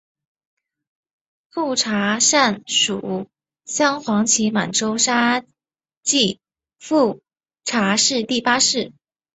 [1.51, 3.29] 富察善属
[3.65, 5.43] 镶黄旗满洲沙
[6.01, 6.39] 济
[6.79, 7.21] 富
[7.65, 8.93] 察氏第八世。